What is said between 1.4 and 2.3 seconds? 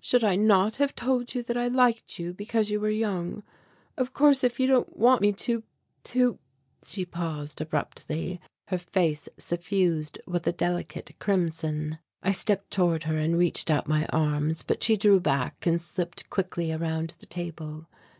that I liked